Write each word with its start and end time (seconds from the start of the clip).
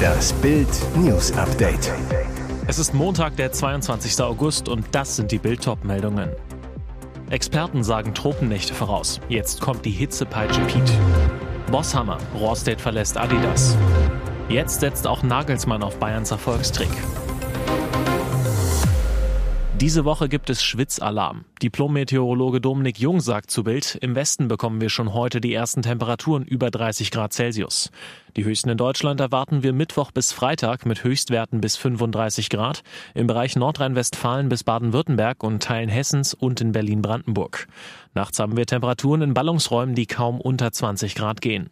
Das 0.00 0.32
Bild 0.34 0.68
News 0.96 1.32
Update. 1.32 1.92
Es 2.66 2.78
ist 2.78 2.94
Montag, 2.94 3.36
der 3.36 3.52
22. 3.52 4.20
August 4.22 4.68
und 4.68 4.84
das 4.92 5.16
sind 5.16 5.30
die 5.32 5.38
Bild 5.38 5.60
meldungen 5.84 6.30
Experten 7.30 7.84
sagen 7.84 8.12
Tropennächte 8.12 8.74
voraus. 8.74 9.20
Jetzt 9.28 9.60
kommt 9.60 9.84
die 9.84 9.90
Hitzepeitsche 9.90 10.60
Piet. 10.62 10.92
Bosshammer. 11.70 12.18
Rohrstedt 12.34 12.80
verlässt 12.80 13.16
Adidas. 13.16 13.76
Jetzt 14.48 14.80
setzt 14.80 15.06
auch 15.06 15.22
Nagelsmann 15.22 15.84
auf 15.84 15.96
Bayerns 15.98 16.32
Erfolgstrick. 16.32 16.90
Diese 19.80 20.04
Woche 20.04 20.28
gibt 20.28 20.50
es 20.50 20.62
Schwitzalarm. 20.62 21.46
Diplom-Meteorologe 21.62 22.60
Dominik 22.60 22.98
Jung 22.98 23.20
sagt 23.20 23.50
zu 23.50 23.64
Bild, 23.64 23.94
im 24.02 24.14
Westen 24.14 24.46
bekommen 24.46 24.82
wir 24.82 24.90
schon 24.90 25.14
heute 25.14 25.40
die 25.40 25.54
ersten 25.54 25.80
Temperaturen 25.80 26.44
über 26.44 26.70
30 26.70 27.10
Grad 27.10 27.32
Celsius. 27.32 27.90
Die 28.36 28.44
höchsten 28.44 28.68
in 28.68 28.76
Deutschland 28.76 29.20
erwarten 29.20 29.62
wir 29.62 29.72
Mittwoch 29.72 30.10
bis 30.10 30.32
Freitag 30.32 30.84
mit 30.84 31.02
Höchstwerten 31.02 31.62
bis 31.62 31.78
35 31.78 32.50
Grad, 32.50 32.82
im 33.14 33.26
Bereich 33.26 33.56
Nordrhein-Westfalen 33.56 34.50
bis 34.50 34.64
Baden-Württemberg 34.64 35.42
und 35.42 35.62
Teilen 35.62 35.88
Hessens 35.88 36.34
und 36.34 36.60
in 36.60 36.72
Berlin-Brandenburg. 36.72 37.66
Nachts 38.12 38.38
haben 38.38 38.58
wir 38.58 38.66
Temperaturen 38.66 39.22
in 39.22 39.32
Ballungsräumen, 39.32 39.94
die 39.94 40.04
kaum 40.04 40.42
unter 40.42 40.72
20 40.72 41.14
Grad 41.14 41.40
gehen. 41.40 41.70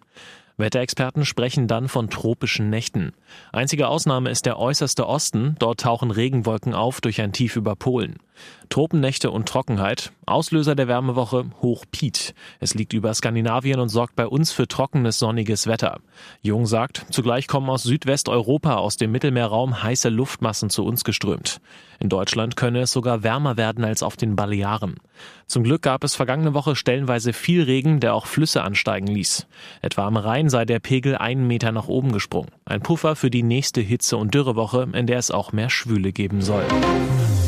Wetterexperten 0.58 1.24
sprechen 1.24 1.68
dann 1.68 1.88
von 1.88 2.10
tropischen 2.10 2.68
Nächten. 2.68 3.12
Einzige 3.52 3.88
Ausnahme 3.88 4.30
ist 4.30 4.44
der 4.44 4.58
äußerste 4.58 5.06
Osten. 5.06 5.54
Dort 5.58 5.80
tauchen 5.80 6.10
Regenwolken 6.10 6.74
auf 6.74 7.00
durch 7.00 7.20
ein 7.20 7.32
Tief 7.32 7.56
über 7.56 7.76
Polen. 7.76 8.16
Tropennächte 8.68 9.30
und 9.30 9.48
Trockenheit. 9.48 10.12
Auslöser 10.26 10.74
der 10.74 10.88
Wärmewoche 10.88 11.46
Hoch 11.62 11.84
Piet. 11.90 12.34
Es 12.60 12.74
liegt 12.74 12.92
über 12.92 13.14
Skandinavien 13.14 13.80
und 13.80 13.88
sorgt 13.88 14.14
bei 14.16 14.26
uns 14.26 14.52
für 14.52 14.68
trockenes, 14.68 15.18
sonniges 15.18 15.66
Wetter. 15.66 16.00
Jung 16.42 16.66
sagt, 16.66 17.06
zugleich 17.10 17.46
kommen 17.46 17.70
aus 17.70 17.82
Südwesteuropa, 17.82 18.74
aus 18.74 18.96
dem 18.96 19.12
Mittelmeerraum 19.12 19.82
heiße 19.82 20.10
Luftmassen 20.10 20.70
zu 20.70 20.84
uns 20.84 21.04
geströmt. 21.04 21.60
In 22.00 22.08
Deutschland 22.08 22.56
könne 22.56 22.80
es 22.82 22.92
sogar 22.92 23.22
wärmer 23.22 23.56
werden 23.56 23.84
als 23.84 24.02
auf 24.02 24.16
den 24.16 24.36
Balearen. 24.36 24.96
Zum 25.46 25.64
Glück 25.64 25.82
gab 25.82 26.04
es 26.04 26.14
vergangene 26.14 26.54
Woche 26.54 26.76
stellenweise 26.76 27.32
viel 27.32 27.62
Regen, 27.62 28.00
der 28.00 28.14
auch 28.14 28.26
Flüsse 28.26 28.62
ansteigen 28.62 29.08
ließ. 29.08 29.46
Etwa 29.82 30.06
am 30.06 30.16
Rhein 30.16 30.48
sei 30.48 30.64
der 30.64 30.78
Pegel 30.78 31.16
einen 31.16 31.46
Meter 31.46 31.72
nach 31.72 31.88
oben 31.88 32.12
gesprungen. 32.12 32.50
Ein 32.64 32.82
Puffer 32.82 33.16
für 33.16 33.30
die 33.30 33.42
nächste 33.42 33.80
Hitze- 33.80 34.16
und 34.16 34.34
Dürrewoche, 34.34 34.88
in 34.92 35.06
der 35.06 35.18
es 35.18 35.30
auch 35.30 35.52
mehr 35.52 35.70
Schwüle 35.70 36.12
geben 36.12 36.42
soll. 36.42 36.64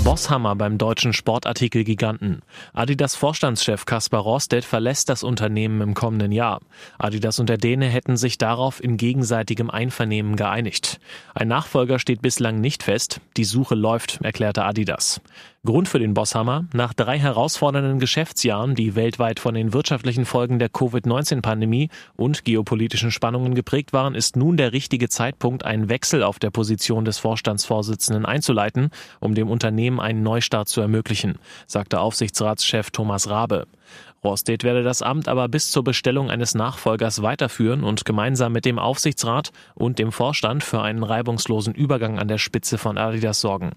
Bosshammer 0.05 0.57
beim 0.57 0.79
deutschen 0.79 1.13
Sportartikelgiganten. 1.13 2.41
Adidas 2.73 3.15
Vorstandschef 3.15 3.85
Kaspar 3.85 4.23
Rostedt 4.23 4.65
verlässt 4.65 5.11
das 5.11 5.23
Unternehmen 5.23 5.83
im 5.83 5.95
kommenden 5.95 6.33
Jahr. 6.33 6.61
Adidas 6.99 7.39
und 7.39 7.49
der 7.49 7.59
Däne 7.59 7.87
hätten 7.87 8.17
sich 8.17 8.39
darauf 8.39 8.83
in 8.83 8.97
gegenseitigem 8.97 9.69
Einvernehmen 9.69 10.37
geeinigt. 10.37 11.01
Ein 11.35 11.49
Nachfolger 11.49 11.99
steht 11.99 12.23
bislang 12.23 12.61
nicht 12.61 12.83
fest. 12.83 13.21
Die 13.37 13.45
Suche 13.45 13.75
läuft, 13.75 14.21
erklärte 14.23 14.65
Adidas. 14.65 15.21
Grund 15.63 15.89
für 15.89 15.99
den 15.99 16.15
Bosshammer? 16.15 16.65
Nach 16.73 16.95
drei 16.95 17.19
herausfordernden 17.19 17.99
Geschäftsjahren, 17.99 18.75
die 18.75 18.95
weltweit 18.95 19.39
von 19.39 19.53
den 19.53 19.75
wirtschaftlichen 19.75 20.25
Folgen 20.25 20.59
der 20.59 20.71
Covid-19-Pandemie 20.71 21.91
und 22.17 22.47
geopolitischen 22.47 23.11
Spannungen 23.11 23.55
geprägt 23.55 23.93
waren, 23.93 24.15
ist 24.15 24.37
nun 24.37 24.57
der 24.57 24.73
richtige 24.73 25.11
Zeitpunkt, 25.11 25.67
einen 25.67 25.91
Wechsel 25.91 26.23
auf 26.23 26.39
der 26.39 26.49
Position 26.49 27.05
des 27.05 27.19
Vorstandsvorsitzenden 27.19 28.25
einzuleiten, 28.25 28.89
um 29.21 29.35
dem 29.35 29.51
Unternehmen 29.51 29.90
einen 29.99 30.23
Neustart 30.23 30.69
zu 30.69 30.81
ermöglichen, 30.81 31.39
sagte 31.67 31.99
Aufsichtsratschef 32.01 32.91
Thomas 32.91 33.29
Rabe. 33.29 33.67
Rostedt 34.23 34.65
werde 34.65 34.83
das 34.83 35.03
Amt 35.03 35.29
aber 35.29 35.49
bis 35.49 35.71
zur 35.71 35.83
Bestellung 35.83 36.31
eines 36.31 36.55
Nachfolgers 36.55 37.23
weiterführen 37.23 37.83
und 37.83 38.05
gemeinsam 38.05 38.53
mit 38.53 38.67
dem 38.67 38.79
Aufsichtsrat 38.79 39.51
und 39.75 39.99
dem 39.99 40.13
Vorstand 40.13 40.63
für 40.63 40.83
einen 40.83 41.03
reibungslosen 41.03 41.75
Übergang 41.75 42.19
an 42.19 42.29
der 42.29 42.39
Spitze 42.39 42.77
von 42.77 42.99
Adidas 42.99 43.41
sorgen. 43.41 43.73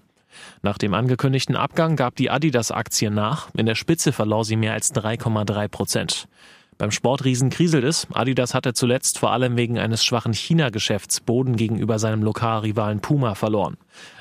Nach 0.62 0.78
dem 0.78 0.94
angekündigten 0.94 1.56
Abgang 1.56 1.96
gab 1.96 2.16
die 2.16 2.30
Adidas-Aktie 2.30 3.10
nach. 3.10 3.48
In 3.56 3.66
der 3.66 3.74
Spitze 3.74 4.12
verlor 4.12 4.44
sie 4.44 4.56
mehr 4.56 4.72
als 4.72 4.94
3,3 4.94 5.68
Prozent. 5.68 6.28
Beim 6.76 6.90
Sportriesen 6.90 7.50
kriselt 7.50 7.84
es. 7.84 8.06
Adidas 8.12 8.54
hatte 8.54 8.74
zuletzt 8.74 9.18
vor 9.18 9.32
allem 9.32 9.56
wegen 9.56 9.78
eines 9.78 10.04
schwachen 10.04 10.32
China-Geschäfts 10.32 11.20
Boden 11.20 11.56
gegenüber 11.56 11.98
seinem 11.98 12.22
Lokalrivalen 12.22 13.00
Puma 13.00 13.34
verloren. 13.34 13.76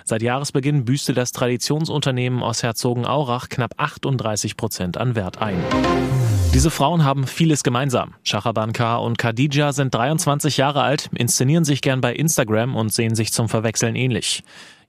Seit 0.06 0.22
Jahresbeginn 0.22 0.86
büßte 0.86 1.14
das 1.14 1.32
Traditionsunternehmen 1.32 2.44
aus 2.44 2.62
Herzogenaurach 2.62 3.50
knapp 3.50 3.74
38 3.78 4.56
Prozent 4.58 4.98
an 4.98 5.16
Wert 5.16 5.42
ein. 5.42 5.58
Diese 6.54 6.70
Frauen 6.70 7.04
haben 7.04 7.26
vieles 7.26 7.64
gemeinsam. 7.64 8.14
Shachaban 8.24 8.74
K. 8.74 8.98
und 8.98 9.18
Khadija 9.18 9.74
sind 9.74 9.96
23 9.96 10.58
Jahre 10.58 10.84
alt, 10.84 11.10
inszenieren 11.16 11.66
sich 11.66 11.82
gern 11.82 12.00
bei 12.00 12.14
Instagram 12.14 12.76
und 12.76 12.94
sehen 12.94 13.16
sich 13.16 13.34
zum 13.34 13.50
Verwechseln 13.50 13.96
ähnlich. 13.96 14.44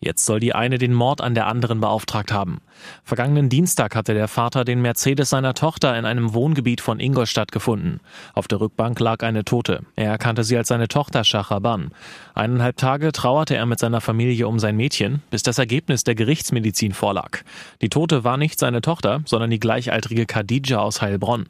Jetzt 0.04 0.26
soll 0.26 0.38
die 0.38 0.54
eine 0.54 0.76
den 0.76 0.92
Mord 0.92 1.22
an 1.22 1.34
der 1.34 1.47
anderen 1.47 1.81
beauftragt 1.81 2.31
haben. 2.31 2.60
Vergangenen 3.04 3.48
Dienstag 3.48 3.97
hatte 3.97 4.12
der 4.12 4.28
Vater 4.28 4.66
den 4.66 4.82
Mercedes 4.82 5.31
seiner 5.31 5.54
Tochter 5.54 5.98
in 5.98 6.04
einem 6.04 6.34
Wohngebiet 6.34 6.82
von 6.82 7.00
Ingolstadt 7.00 7.53
gefunden. 7.53 8.00
Auf 8.34 8.47
der 8.47 8.60
Rückbank 8.60 9.00
lag 9.00 9.22
eine 9.22 9.47
Tote. 9.47 9.81
Er 9.97 10.10
erkannte 10.10 10.44
sie 10.44 10.59
als 10.59 10.69
seine 10.69 10.88
Tochter 10.88 11.25
Shachaban. 11.25 11.91
Eineinhalb 12.34 12.76
Tage 12.76 13.12
trauerte 13.12 13.56
er 13.56 13.64
mit 13.64 13.78
seiner 13.78 14.03
Familie 14.03 14.47
um 14.47 14.59
sein 14.59 14.76
Mädchen, 14.76 15.22
bis 15.31 15.43
das 15.43 15.59
Ergebnis 15.59 16.04
der 16.04 16.16
Gerichtsmedizin 16.16 16.93
vorlag. 16.93 17.38
Die 17.81 17.88
Tote 17.88 18.25
war 18.25 18.37
nicht 18.37 18.59
seine 18.59 18.82
Tochter, 18.82 19.22
sondern 19.25 19.48
die 19.48 19.60
gleichaltrige 19.60 20.26
Khadija 20.26 20.81
aus 20.81 21.00
Heilbronn. 21.00 21.47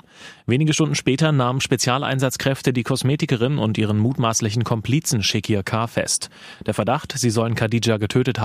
Wenige 0.47 0.75
Stunden 0.75 0.95
später 0.95 1.33
nahmen 1.33 1.61
Spezialeinsatzkräfte 1.61 2.73
die 2.73 2.85
Kosmetikerin 2.85 3.59
und 3.59 3.79
ihren 3.79 3.99
mutmaßlichen 3.99 4.63
Komplizen 4.63 5.25
Shekir 5.25 5.65
K. 5.65 5.89
fest. 5.89 6.31
Der 6.65 6.75
Verdacht, 6.75 7.15
sie 7.17 7.31
sollen 7.31 7.57
Khadija 7.57 7.97
getötet 7.97 8.39
haben. 8.39 8.44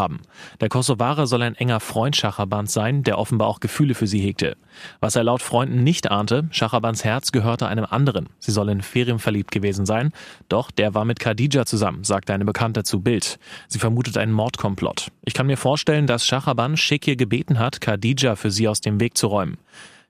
Der 0.62 0.70
Kosovare 0.70 1.28
soll 1.28 1.42
ein 1.42 1.56
enger 1.56 1.80
Freund 1.80 2.16
Schachabans 2.16 2.74
sein, 2.74 3.04
der 3.04 3.18
offenbar 3.18 3.48
auch 3.48 3.60
Gefühle 3.60 3.96
für 3.96 4.08
sie 4.08 4.20
hegte. 4.20 4.56
Was 5.00 5.16
er 5.16 5.24
laut 5.24 5.42
Freunden 5.42 5.84
nicht 5.84 6.10
ahnte, 6.12 6.48
Schachabans 6.52 7.04
Herz 7.04 7.32
gehörte 7.32 7.68
einem 7.68 7.86
anderen. 7.86 8.30
Sie 8.40 8.52
soll 8.52 8.70
in 8.70 8.82
Ferim 8.82 9.20
verliebt 9.20 9.52
gewesen 9.52 9.86
sein, 9.86 10.12
doch 10.48 10.72
der 10.72 10.94
war 10.94 11.06
mit 11.06 11.20
Khadija 11.20 11.66
zusammen, 11.66 12.04
sagte 12.04 12.34
eine 12.34 12.46
Bekannte 12.46 12.84
zu 12.84 13.02
Bild. 13.02 13.40
Sie 13.68 13.80
vermutet 13.80 14.18
einen 14.18 14.32
Mordkomplott. 14.32 15.12
Ich 15.26 15.34
kann 15.34 15.48
mir 15.48 15.58
vorstellen, 15.58 16.08
dass 16.08 16.26
Shachaban 16.26 16.78
Shekir 16.78 17.16
gebeten 17.16 17.60
hat, 17.60 17.82
Khadija 17.82 18.36
für 18.36 18.52
sie 18.52 18.68
aus 18.68 18.82
dem 18.82 19.00
Weg 19.00 19.18
zu 19.18 19.28
räumen. 19.28 19.58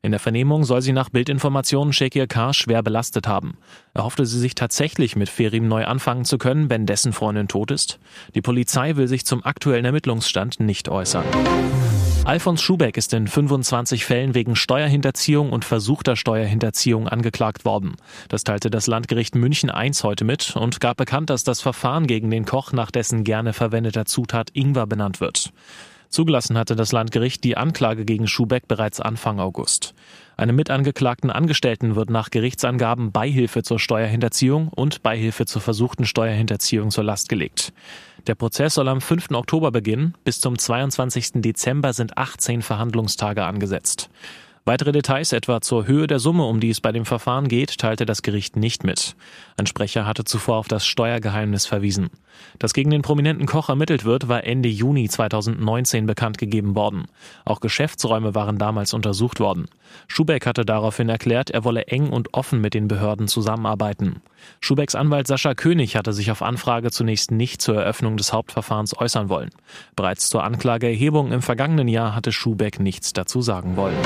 In 0.01 0.11
der 0.11 0.19
Vernehmung 0.21 0.63
soll 0.63 0.81
sie 0.81 0.93
nach 0.93 1.09
Bildinformationen 1.09 1.91
Shekir 1.91 2.25
K. 2.25 2.53
schwer 2.53 2.81
belastet 2.81 3.27
haben. 3.27 3.57
Erhoffte 3.93 4.25
sie 4.25 4.39
sich 4.39 4.55
tatsächlich 4.55 5.17
mit 5.17 5.27
Ferim 5.27 5.67
neu 5.67 5.83
anfangen 5.83 6.23
zu 6.23 6.37
können, 6.37 6.69
wenn 6.69 6.85
dessen 6.85 7.11
Freundin 7.11 7.49
tot 7.49 7.69
ist? 7.69 7.99
Die 8.33 8.41
Polizei 8.41 8.95
will 8.95 9.09
sich 9.09 9.25
zum 9.25 9.43
aktuellen 9.43 9.83
Ermittlungsstand 9.83 10.61
nicht 10.61 10.87
äußern. 10.87 11.25
Alfons 12.23 12.61
Schubeck 12.61 12.95
ist 12.95 13.13
in 13.13 13.27
25 13.27 14.05
Fällen 14.05 14.35
wegen 14.35 14.55
Steuerhinterziehung 14.55 15.51
und 15.51 15.65
versuchter 15.65 16.15
Steuerhinterziehung 16.15 17.09
angeklagt 17.09 17.65
worden. 17.65 17.97
Das 18.29 18.45
teilte 18.45 18.69
das 18.69 18.87
Landgericht 18.87 19.35
München 19.35 19.69
I 19.69 19.91
heute 20.01 20.23
mit 20.23 20.55
und 20.55 20.79
gab 20.79 20.95
bekannt, 20.95 21.29
dass 21.29 21.43
das 21.43 21.59
Verfahren 21.59 22.07
gegen 22.07 22.29
den 22.29 22.45
Koch 22.45 22.71
nach 22.71 22.91
dessen 22.91 23.25
gerne 23.25 23.51
verwendeter 23.51 24.05
Zutat 24.05 24.49
Ingwer 24.53 24.87
benannt 24.87 25.19
wird. 25.19 25.51
Zugelassen 26.09 26.57
hatte 26.57 26.75
das 26.75 26.91
Landgericht 26.91 27.43
die 27.43 27.55
Anklage 27.55 28.03
gegen 28.03 28.27
Schubeck 28.27 28.67
bereits 28.67 28.99
Anfang 28.99 29.39
August. 29.39 29.93
Einem 30.37 30.55
mitangeklagten 30.55 31.29
Angestellten 31.29 31.95
wird 31.95 32.09
nach 32.09 32.31
Gerichtsangaben 32.31 33.11
Beihilfe 33.11 33.61
zur 33.61 33.77
Steuerhinterziehung 33.77 34.69
und 34.69 35.03
Beihilfe 35.03 35.45
zur 35.45 35.61
versuchten 35.61 36.05
Steuerhinterziehung 36.05 36.91
zur 36.91 37.03
Last 37.03 37.29
gelegt. 37.29 37.73
Der 38.25 38.35
Prozess 38.35 38.73
soll 38.73 38.87
am 38.87 39.01
5. 39.01 39.31
Oktober 39.31 39.71
beginnen. 39.71 40.15
Bis 40.23 40.39
zum 40.39 40.57
22. 40.57 41.41
Dezember 41.41 41.93
sind 41.93 42.17
18 42.17 42.61
Verhandlungstage 42.61 43.43
angesetzt. 43.43 44.09
Weitere 44.65 44.91
Details 44.91 45.33
etwa 45.33 45.61
zur 45.61 45.87
Höhe 45.87 46.07
der 46.07 46.19
Summe, 46.19 46.45
um 46.45 46.59
die 46.59 46.69
es 46.69 46.81
bei 46.81 46.91
dem 46.91 47.05
Verfahren 47.05 47.47
geht, 47.47 47.77
teilte 47.77 48.05
das 48.05 48.21
Gericht 48.21 48.55
nicht 48.55 48.83
mit. 48.83 49.15
Ein 49.57 49.65
Sprecher 49.65 50.05
hatte 50.05 50.25
zuvor 50.25 50.57
auf 50.57 50.67
das 50.67 50.85
Steuergeheimnis 50.85 51.65
verwiesen. 51.65 52.09
Dass 52.57 52.73
gegen 52.73 52.89
den 52.89 53.01
prominenten 53.01 53.45
Koch 53.45 53.69
ermittelt 53.69 54.05
wird, 54.05 54.27
war 54.27 54.43
Ende 54.43 54.69
Juni 54.69 55.09
2019 55.09 56.05
bekannt 56.05 56.37
gegeben 56.37 56.75
worden. 56.75 57.05
Auch 57.45 57.59
Geschäftsräume 57.59 58.35
waren 58.35 58.57
damals 58.57 58.93
untersucht 58.93 59.39
worden. 59.39 59.67
Schubeck 60.07 60.45
hatte 60.45 60.65
daraufhin 60.65 61.09
erklärt, 61.09 61.49
er 61.49 61.63
wolle 61.63 61.87
eng 61.87 62.09
und 62.09 62.33
offen 62.33 62.61
mit 62.61 62.73
den 62.73 62.87
Behörden 62.87 63.27
zusammenarbeiten. 63.27 64.21
Schubecks 64.61 64.95
Anwalt 64.95 65.27
Sascha 65.27 65.53
König 65.53 65.95
hatte 65.95 66.13
sich 66.13 66.31
auf 66.31 66.41
Anfrage 66.41 66.91
zunächst 66.91 67.31
nicht 67.31 67.61
zur 67.61 67.75
Eröffnung 67.75 68.17
des 68.17 68.33
Hauptverfahrens 68.33 68.97
äußern 68.97 69.29
wollen. 69.29 69.49
Bereits 69.95 70.29
zur 70.29 70.43
Anklageerhebung 70.43 71.31
im 71.31 71.41
vergangenen 71.41 71.87
Jahr 71.87 72.15
hatte 72.15 72.31
Schubeck 72.31 72.79
nichts 72.79 73.13
dazu 73.13 73.41
sagen 73.41 73.75
wollen. 73.75 73.97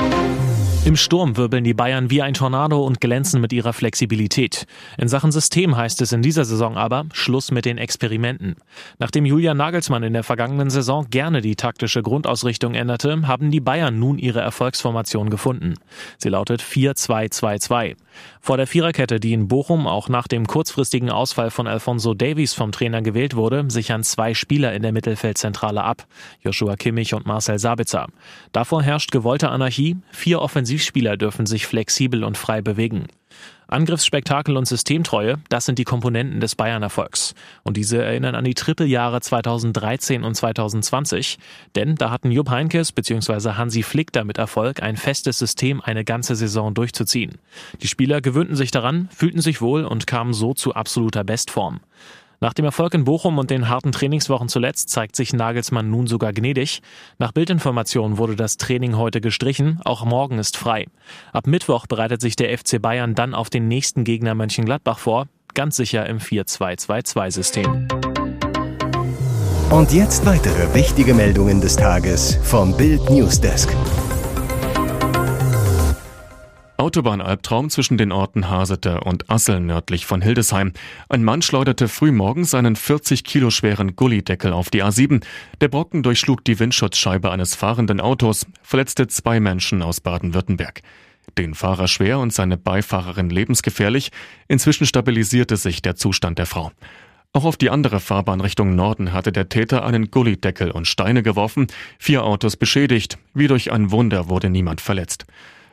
Im 0.84 0.96
Sturm 0.96 1.38
wirbeln 1.38 1.64
die 1.64 1.72
Bayern 1.72 2.10
wie 2.10 2.20
ein 2.20 2.34
Tornado 2.34 2.84
und 2.84 3.00
glänzen 3.00 3.40
mit 3.40 3.54
ihrer 3.54 3.72
Flexibilität. 3.72 4.66
In 4.98 5.08
Sachen 5.08 5.32
System 5.32 5.76
heißt 5.76 6.02
es 6.02 6.12
in 6.12 6.20
dieser 6.20 6.44
Saison 6.44 6.76
aber 6.76 7.06
Schluss 7.12 7.50
mit 7.50 7.64
den 7.64 7.78
Experimenten. 7.78 8.56
Nachdem 8.98 9.24
Julian 9.24 9.56
Nagelsmann 9.56 10.02
in 10.02 10.12
der 10.12 10.24
vergangenen 10.24 10.68
Saison 10.68 11.06
gerne 11.08 11.40
die 11.40 11.56
taktische 11.56 12.02
Grundausrichtung 12.02 12.74
änderte, 12.74 13.26
haben 13.26 13.50
die 13.50 13.60
Bayern 13.60 13.98
nun 13.98 14.18
ihre 14.18 14.40
Erfolgsformation 14.40 15.30
gefunden. 15.30 15.74
Sie 16.18 16.28
lautet 16.28 16.60
4-2-2-2. 16.60 17.96
Vor 18.40 18.56
der 18.56 18.66
Viererkette, 18.66 19.20
die 19.20 19.32
in 19.32 19.48
Bochum 19.48 19.86
auch 19.86 20.08
nach 20.08 20.28
dem 20.28 20.46
kurzfristigen 20.46 21.10
Ausfall 21.10 21.50
von 21.50 21.66
Alfonso 21.66 22.14
Davies 22.14 22.54
vom 22.54 22.72
Trainer 22.72 23.02
gewählt 23.02 23.36
wurde, 23.36 23.64
sichern 23.68 24.02
zwei 24.02 24.34
Spieler 24.34 24.72
in 24.74 24.82
der 24.82 24.92
Mittelfeldzentrale 24.92 25.82
ab. 25.82 26.06
Joshua 26.40 26.76
Kimmich 26.76 27.14
und 27.14 27.26
Marcel 27.26 27.58
Sabitzer. 27.58 28.08
Davor 28.52 28.82
herrscht 28.82 29.12
gewollte 29.12 29.48
Anarchie. 29.48 29.96
Vier 30.10 30.40
Offensivspieler 30.40 31.16
dürfen 31.16 31.46
sich 31.46 31.66
flexibel 31.66 32.24
und 32.24 32.36
frei 32.36 32.60
bewegen. 32.62 33.06
Angriffsspektakel 33.74 34.56
und 34.56 34.66
Systemtreue, 34.66 35.38
das 35.48 35.66
sind 35.66 35.80
die 35.80 35.84
Komponenten 35.84 36.38
des 36.38 36.54
Bayern-Erfolgs. 36.54 37.34
Und 37.64 37.76
diese 37.76 38.00
erinnern 38.00 38.36
an 38.36 38.44
die 38.44 38.54
Trippeljahre 38.54 39.20
2013 39.20 40.22
und 40.22 40.36
2020. 40.36 41.38
Denn 41.74 41.96
da 41.96 42.10
hatten 42.10 42.30
Jupp 42.30 42.50
Heinkes 42.50 42.92
bzw. 42.92 43.54
Hansi 43.54 43.82
Flick 43.82 44.12
damit 44.12 44.38
Erfolg, 44.38 44.80
ein 44.80 44.96
festes 44.96 45.40
System 45.40 45.80
eine 45.80 46.04
ganze 46.04 46.36
Saison 46.36 46.72
durchzuziehen. 46.72 47.32
Die 47.82 47.88
Spieler 47.88 48.20
gewöhnten 48.20 48.54
sich 48.54 48.70
daran, 48.70 49.08
fühlten 49.12 49.40
sich 49.40 49.60
wohl 49.60 49.84
und 49.84 50.06
kamen 50.06 50.34
so 50.34 50.54
zu 50.54 50.76
absoluter 50.76 51.24
Bestform. 51.24 51.80
Nach 52.40 52.52
dem 52.52 52.64
Erfolg 52.64 52.94
in 52.94 53.04
Bochum 53.04 53.38
und 53.38 53.50
den 53.50 53.68
harten 53.68 53.92
Trainingswochen 53.92 54.48
zuletzt 54.48 54.90
zeigt 54.90 55.16
sich 55.16 55.32
Nagelsmann 55.32 55.90
nun 55.90 56.06
sogar 56.06 56.32
gnädig. 56.32 56.82
Nach 57.18 57.32
Bildinformationen 57.32 58.18
wurde 58.18 58.36
das 58.36 58.56
Training 58.56 58.96
heute 58.96 59.20
gestrichen, 59.20 59.80
auch 59.84 60.04
morgen 60.04 60.38
ist 60.38 60.56
frei. 60.56 60.86
Ab 61.32 61.46
Mittwoch 61.46 61.86
bereitet 61.86 62.20
sich 62.20 62.36
der 62.36 62.56
FC 62.56 62.80
Bayern 62.80 63.14
dann 63.14 63.34
auf 63.34 63.50
den 63.50 63.68
nächsten 63.68 64.04
Gegner 64.04 64.34
Mönchengladbach 64.34 64.98
vor, 64.98 65.26
ganz 65.54 65.76
sicher 65.76 66.06
im 66.06 66.18
4-2-2-2-System. 66.18 67.88
Und 69.70 69.92
jetzt 69.92 70.24
weitere 70.26 70.72
wichtige 70.74 71.14
Meldungen 71.14 71.60
des 71.60 71.76
Tages 71.76 72.38
vom 72.42 72.76
Bild 72.76 73.10
Newsdesk. 73.10 73.74
Autobahnalbtraum 76.84 77.70
zwischen 77.70 77.96
den 77.96 78.12
Orten 78.12 78.50
Hasete 78.50 79.00
und 79.00 79.30
Assel 79.30 79.58
nördlich 79.58 80.04
von 80.04 80.20
Hildesheim. 80.20 80.74
Ein 81.08 81.24
Mann 81.24 81.40
schleuderte 81.40 81.88
frühmorgens 81.88 82.52
einen 82.52 82.76
40 82.76 83.24
Kilo 83.24 83.48
schweren 83.48 83.96
Gullideckel 83.96 84.52
auf 84.52 84.68
die 84.68 84.84
A7. 84.84 85.24
Der 85.62 85.68
Brocken 85.68 86.02
durchschlug 86.02 86.44
die 86.44 86.58
Windschutzscheibe 86.58 87.30
eines 87.30 87.54
fahrenden 87.54 88.02
Autos, 88.02 88.44
verletzte 88.62 89.06
zwei 89.06 89.40
Menschen 89.40 89.80
aus 89.80 90.02
Baden-Württemberg. 90.02 90.82
Den 91.38 91.54
Fahrer 91.54 91.88
schwer 91.88 92.18
und 92.18 92.34
seine 92.34 92.58
Beifahrerin 92.58 93.30
lebensgefährlich. 93.30 94.12
Inzwischen 94.46 94.84
stabilisierte 94.84 95.56
sich 95.56 95.80
der 95.80 95.96
Zustand 95.96 96.38
der 96.38 96.44
Frau. 96.44 96.70
Auch 97.32 97.46
auf 97.46 97.56
die 97.56 97.70
andere 97.70 97.98
Fahrbahn 97.98 98.42
Richtung 98.42 98.76
Norden 98.76 99.14
hatte 99.14 99.32
der 99.32 99.48
Täter 99.48 99.86
einen 99.86 100.10
Gullideckel 100.10 100.70
und 100.70 100.86
Steine 100.86 101.22
geworfen, 101.22 101.66
vier 101.98 102.24
Autos 102.24 102.58
beschädigt. 102.58 103.16
Wie 103.32 103.48
durch 103.48 103.72
ein 103.72 103.90
Wunder 103.90 104.28
wurde 104.28 104.50
niemand 104.50 104.82
verletzt. 104.82 105.24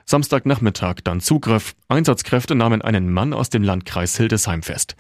Samstagnachmittag 0.05 0.95
dann 1.03 1.21
Zugriff. 1.21 1.75
Einsatzkräfte 1.87 2.55
nahmen 2.55 2.81
einen 2.81 3.11
Mann 3.11 3.33
aus 3.33 3.49
dem 3.49 3.63
Landkreis 3.63 4.17
Hildesheim 4.17 4.63
fest. 4.63 4.95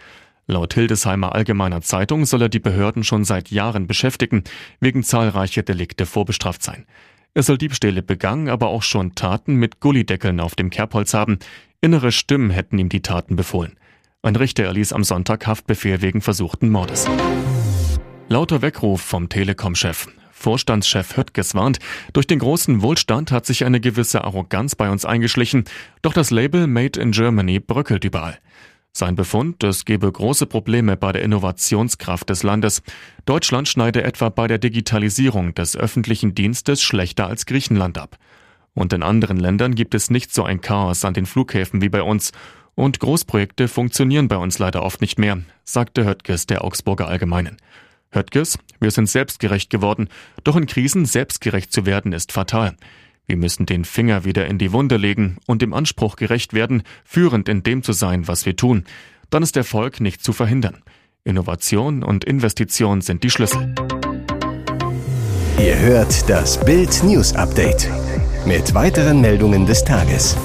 Laut 0.47 0.73
Hildesheimer 0.73 1.33
Allgemeiner 1.33 1.81
Zeitung 1.81 2.25
soll 2.25 2.43
er 2.43 2.49
die 2.49 2.59
Behörden 2.59 3.03
schon 3.03 3.23
seit 3.23 3.51
Jahren 3.51 3.87
beschäftigen, 3.87 4.43
wegen 4.79 5.03
zahlreicher 5.03 5.63
Delikte 5.63 6.05
vorbestraft 6.05 6.63
sein. 6.63 6.85
Er 7.33 7.43
soll 7.43 7.57
Diebstähle 7.57 8.01
begangen, 8.01 8.49
aber 8.49 8.67
auch 8.67 8.83
schon 8.83 9.15
Taten 9.15 9.55
mit 9.55 9.79
Gullideckeln 9.79 10.39
auf 10.39 10.55
dem 10.55 10.69
Kerbholz 10.69 11.13
haben. 11.13 11.39
Innere 11.79 12.11
Stimmen 12.11 12.49
hätten 12.49 12.77
ihm 12.77 12.89
die 12.89 13.01
Taten 13.01 13.35
befohlen. 13.35 13.77
Ein 14.21 14.35
Richter 14.35 14.65
erließ 14.65 14.93
am 14.93 15.03
Sonntag 15.03 15.47
Haftbefehl 15.47 16.01
wegen 16.01 16.21
versuchten 16.21 16.69
Mordes. 16.69 17.07
Lauter 18.27 18.61
Weckruf 18.61 19.01
vom 19.01 19.29
Telekom-Chef. 19.29 20.07
Vorstandschef 20.41 21.15
Höttges 21.15 21.55
warnt, 21.55 21.79
durch 22.13 22.27
den 22.27 22.39
großen 22.39 22.81
Wohlstand 22.81 23.31
hat 23.31 23.45
sich 23.45 23.63
eine 23.63 23.79
gewisse 23.79 24.23
Arroganz 24.23 24.75
bei 24.75 24.89
uns 24.89 25.05
eingeschlichen, 25.05 25.65
doch 26.01 26.13
das 26.13 26.31
Label 26.31 26.67
Made 26.67 26.99
in 26.99 27.11
Germany 27.11 27.59
bröckelt 27.59 28.03
überall. 28.03 28.39
Sein 28.93 29.15
Befund, 29.15 29.63
es 29.63 29.85
gebe 29.85 30.11
große 30.11 30.47
Probleme 30.47 30.97
bei 30.97 31.13
der 31.13 31.21
Innovationskraft 31.21 32.29
des 32.29 32.43
Landes. 32.43 32.81
Deutschland 33.25 33.69
schneide 33.69 34.03
etwa 34.03 34.27
bei 34.27 34.47
der 34.47 34.57
Digitalisierung 34.57 35.53
des 35.53 35.77
öffentlichen 35.77 36.35
Dienstes 36.35 36.81
schlechter 36.81 37.27
als 37.27 37.45
Griechenland 37.45 37.97
ab. 37.97 38.17
Und 38.73 38.91
in 38.91 39.03
anderen 39.03 39.37
Ländern 39.37 39.75
gibt 39.75 39.95
es 39.95 40.09
nicht 40.09 40.33
so 40.33 40.43
ein 40.43 40.59
Chaos 40.59 41.05
an 41.05 41.13
den 41.13 41.25
Flughäfen 41.25 41.81
wie 41.81 41.89
bei 41.89 42.01
uns. 42.01 42.31
Und 42.75 42.99
Großprojekte 42.99 43.69
funktionieren 43.69 44.27
bei 44.27 44.37
uns 44.37 44.59
leider 44.59 44.83
oft 44.83 44.99
nicht 44.99 45.19
mehr, 45.19 45.39
sagte 45.63 46.05
Höttges 46.05 46.47
der 46.47 46.63
Augsburger 46.63 47.07
Allgemeinen. 47.07 47.57
Höttges, 48.11 48.59
wir 48.79 48.91
sind 48.91 49.09
selbstgerecht 49.09 49.69
geworden, 49.69 50.09
doch 50.43 50.55
in 50.55 50.65
Krisen 50.65 51.05
selbstgerecht 51.05 51.71
zu 51.71 51.85
werden 51.85 52.13
ist 52.13 52.31
fatal. 52.31 52.75
Wir 53.25 53.37
müssen 53.37 53.65
den 53.65 53.85
Finger 53.85 54.25
wieder 54.25 54.47
in 54.47 54.57
die 54.57 54.73
Wunde 54.73 54.97
legen 54.97 55.37
und 55.47 55.61
dem 55.61 55.73
Anspruch 55.73 56.17
gerecht 56.17 56.53
werden, 56.53 56.83
führend 57.05 57.47
in 57.47 57.63
dem 57.63 57.83
zu 57.83 57.93
sein, 57.93 58.27
was 58.27 58.45
wir 58.45 58.55
tun. 58.55 58.83
Dann 59.29 59.43
ist 59.43 59.55
Erfolg 59.55 60.01
nicht 60.01 60.23
zu 60.23 60.33
verhindern. 60.33 60.83
Innovation 61.23 62.03
und 62.03 62.25
Investition 62.25 63.01
sind 63.01 63.23
die 63.23 63.29
Schlüssel. 63.29 63.73
Ihr 65.59 65.79
hört 65.79 66.29
das 66.29 66.63
Bild 66.65 67.03
News 67.03 67.33
Update 67.33 67.89
mit 68.45 68.73
weiteren 68.73 69.21
Meldungen 69.21 69.65
des 69.65 69.83
Tages. 69.83 70.35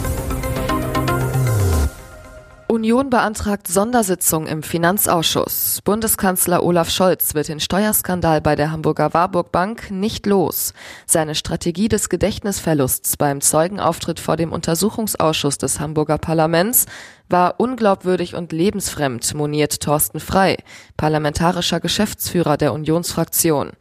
Union 2.76 3.08
beantragt 3.08 3.68
Sondersitzung 3.68 4.46
im 4.46 4.62
Finanzausschuss. 4.62 5.80
Bundeskanzler 5.82 6.62
Olaf 6.62 6.90
Scholz 6.90 7.34
wird 7.34 7.48
den 7.48 7.58
Steuerskandal 7.58 8.42
bei 8.42 8.54
der 8.54 8.70
Hamburger 8.70 9.14
Warburg 9.14 9.50
Bank 9.50 9.90
nicht 9.90 10.26
los. 10.26 10.74
Seine 11.06 11.34
Strategie 11.34 11.88
des 11.88 12.10
Gedächtnisverlusts 12.10 13.16
beim 13.16 13.40
Zeugenauftritt 13.40 14.20
vor 14.20 14.36
dem 14.36 14.52
Untersuchungsausschuss 14.52 15.56
des 15.56 15.80
Hamburger 15.80 16.18
Parlaments 16.18 16.84
war 17.30 17.54
unglaubwürdig 17.58 18.34
und 18.34 18.52
lebensfremd, 18.52 19.32
moniert 19.32 19.80
Thorsten 19.80 20.20
Frei, 20.20 20.58
parlamentarischer 20.98 21.80
Geschäftsführer 21.80 22.58
der 22.58 22.74
Unionsfraktion. 22.74 23.72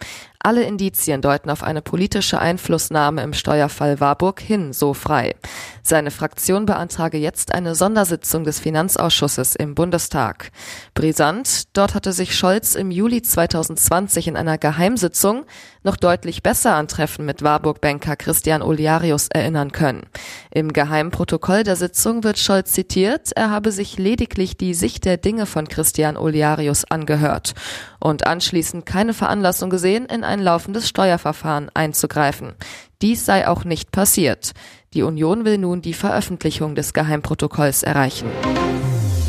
Alle 0.46 0.62
Indizien 0.62 1.24
deuten 1.24 1.50
auf 1.50 1.64
eine 1.64 1.82
politische 1.82 2.38
Einflussnahme 2.38 3.24
im 3.24 3.34
Steuerfall 3.34 4.00
Warburg 4.00 4.40
hin, 4.40 4.74
so 4.74 4.94
frei. 4.94 5.34
Seine 5.82 6.12
Fraktion 6.12 6.68
beantrage 6.68 7.18
jetzt 7.18 7.52
eine 7.52 7.74
Sondersitzung 7.74 8.44
des 8.44 8.60
Finanzausschusses 8.60 9.56
im 9.56 9.74
Bundestag. 9.74 10.52
Brisant, 10.94 11.76
dort 11.76 11.96
hatte 11.96 12.14
sich 12.14 12.36
Scholz 12.36 12.76
im 12.76 12.92
Juli 12.92 13.24
2020 13.24 14.28
in 14.28 14.38
einer 14.38 14.60
Geheimsitzung 14.60 15.46
noch 15.82 15.96
deutlich 15.96 16.44
besser 16.44 16.76
an 16.76 16.88
Treffen 16.88 17.26
mit 17.26 17.42
Warburg-Banker 17.42 18.16
Christian 18.16 18.62
Oliarius 18.62 19.30
erinnern 19.30 19.72
können. 19.72 20.04
Im 20.52 20.74
Geheimprotokoll 20.74 21.64
der 21.64 21.76
Sitzung 21.76 22.24
wird 22.24 22.38
Scholz 22.38 22.72
zitiert, 22.72 23.32
er 23.36 23.50
habe 23.50 23.72
sich 23.72 23.98
lediglich 23.98 24.58
die 24.58 24.76
Sicht 24.76 25.06
der 25.06 25.18
Dinge 25.18 25.48
von 25.48 25.68
Christian 25.68 26.18
Oliarius 26.18 26.86
angehört 26.86 27.56
und 28.00 28.28
anschließend 28.28 28.86
keine 28.86 29.14
Veranlassung 29.14 29.70
gesehen, 29.70 30.06
in 30.06 30.24
ein 30.36 30.42
laufendes 30.42 30.90
Steuerverfahren 30.90 31.72
einzugreifen. 31.74 32.56
Dies 33.02 33.26
sei 33.26 33.48
auch 33.48 33.64
nicht 33.64 33.92
passiert. 33.92 34.52
Die 34.94 35.04
Union 35.04 35.46
will 35.46 35.58
nun 35.58 35.82
die 35.82 35.94
Veröffentlichung 35.94 36.76
des 36.76 36.94
Geheimprotokolls 36.94 37.84
erreichen. 37.84 38.28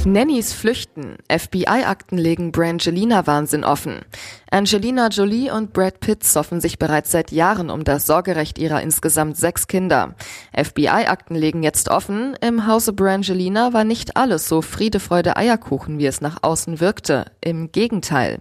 Nannys 0.04 0.52
flüchten. 0.52 1.16
FBI-Akten 1.28 2.16
legen 2.16 2.52
Brangelina-Wahnsinn 2.52 3.64
offen. 3.64 4.00
Angelina 4.50 5.08
Jolie 5.08 5.50
und 5.50 5.72
Brad 5.72 5.98
Pitt 5.98 6.22
soffen 6.22 6.60
sich 6.60 6.78
bereits 6.78 7.10
seit 7.10 7.32
Jahren 7.32 7.70
um 7.70 7.82
das 7.82 8.06
Sorgerecht 8.06 8.58
ihrer 8.58 8.82
insgesamt 8.82 9.36
sechs 9.36 9.66
Kinder. 9.66 10.14
FBI-Akten 10.56 11.34
legen 11.34 11.64
jetzt 11.64 11.88
offen, 11.88 12.36
im 12.40 12.68
Hause 12.68 12.92
Brangelina 12.92 13.72
war 13.72 13.82
nicht 13.82 14.16
alles 14.16 14.48
so 14.48 14.62
Friede, 14.62 15.00
Freude, 15.00 15.36
Eierkuchen, 15.36 15.98
wie 15.98 16.06
es 16.06 16.20
nach 16.20 16.38
außen 16.42 16.78
wirkte. 16.78 17.26
Im 17.40 17.72
Gegenteil. 17.72 18.40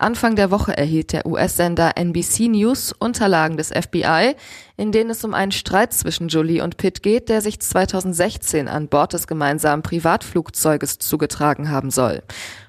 Anfang 0.00 0.36
der 0.36 0.52
Woche 0.52 0.76
erhielt 0.76 1.12
der 1.12 1.26
US-Sender 1.26 1.96
NBC 1.96 2.46
News 2.46 2.92
Unterlagen 2.92 3.56
des 3.56 3.70
FBI, 3.70 4.36
in 4.76 4.92
denen 4.92 5.10
es 5.10 5.24
um 5.24 5.34
einen 5.34 5.50
Streit 5.50 5.92
zwischen 5.92 6.28
Jolie 6.28 6.62
und 6.62 6.76
Pitt 6.76 7.02
geht, 7.02 7.28
der 7.28 7.40
sich 7.40 7.58
2016 7.58 8.68
an 8.68 8.86
Bord 8.86 9.12
des 9.12 9.26
gemeinsamen 9.26 9.82
Privatflugzeuges 9.82 11.00
zugetragen 11.00 11.68
haben 11.68 11.90
soll. 11.90 12.22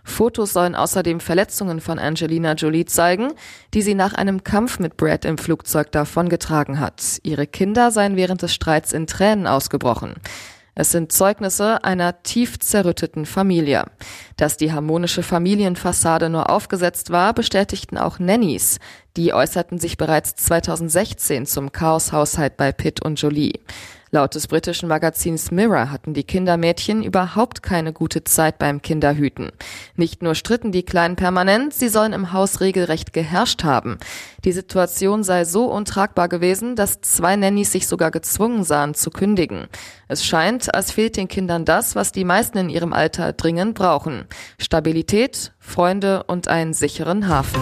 Fotos 0.03 0.53
sollen 0.53 0.74
außerdem 0.74 1.19
Verletzungen 1.19 1.81
von 1.81 2.00
Angelina 2.00 2.53
Jolie 2.53 2.86
zeigen, 2.86 3.33
die 3.75 3.83
sie 3.83 3.93
nach 3.93 4.15
einem 4.15 4.43
Kampf 4.43 4.79
mit 4.79 4.98
Brad 4.98 5.24
im 5.24 5.38
Flugzeug 5.38 5.91
davongetragen 5.91 6.79
hat. 6.79 7.19
Ihre 7.21 7.45
Kinder 7.45 7.91
seien 7.91 8.15
während 8.15 8.41
des 8.41 8.55
Streits 8.55 8.91
in 8.91 9.05
Tränen 9.05 9.45
ausgebrochen. 9.45 10.15
Es 10.75 10.91
sind 10.91 11.11
Zeugnisse 11.11 11.83
einer 11.83 12.23
tief 12.23 12.59
zerrütteten 12.59 13.25
Familie. 13.25 13.85
Dass 14.38 14.57
die 14.57 14.71
harmonische 14.71 15.23
Familienfassade 15.23 16.29
nur 16.29 16.49
aufgesetzt 16.49 17.11
war, 17.11 17.33
bestätigten 17.33 17.97
auch 17.97 18.19
Nannies. 18.19 18.79
Die 19.17 19.33
äußerten 19.33 19.79
sich 19.79 19.97
bereits 19.97 20.35
2016 20.35 21.45
zum 21.45 21.71
Chaoshaushalt 21.71 22.55
bei 22.57 22.71
Pitt 22.71 23.03
und 23.03 23.21
Jolie. 23.21 23.59
Laut 24.12 24.34
des 24.34 24.48
britischen 24.48 24.89
Magazins 24.89 25.51
Mirror 25.51 25.92
hatten 25.92 26.16
die 26.16 26.24
Kindermädchen 26.24 27.04
überhaupt 27.04 27.62
keine 27.62 27.94
gute 27.94 28.24
Zeit 28.24 28.58
beim 28.58 28.82
Kinderhüten. 28.82 29.51
Nicht 29.96 30.24
nur 30.24 30.34
stritten 30.34 30.72
die 30.72 30.82
Kleinen 30.84 31.16
permanent, 31.16 31.75
sie 31.75 31.89
sollen 31.89 32.13
im 32.13 32.34
Haus 32.34 32.60
regelrecht 32.60 33.13
geherrscht 33.13 33.63
haben. 33.63 33.98
Die 34.46 34.51
Situation 34.51 35.24
sei 35.24 35.46
so 35.46 35.66
untragbar 35.66 36.28
gewesen, 36.28 36.75
dass 36.75 37.01
zwei 37.01 37.36
Nannies 37.36 37.72
sich 37.72 37.88
sogar 37.88 38.10
gezwungen 38.10 38.63
sahen 38.63 38.96
zu 38.96 39.12
kündigen. 39.12 39.68
Es 40.08 40.25
scheint, 40.25 40.74
als 40.74 40.92
fehlt 40.92 41.16
den 41.16 41.28
Kindern 41.28 41.63
das, 41.63 41.96
was 41.96 42.12
die 42.12 42.25
meisten 42.25 42.58
in 42.58 42.70
ihrem 42.70 42.94
Alter 42.94 43.34
dringend 43.34 43.75
brauchen. 43.75 44.25
Stabilität, 44.58 45.51
Freunde 45.60 46.24
und 46.24 46.48
einen 46.48 46.74
sicheren 46.74 47.28
Hafen. 47.28 47.62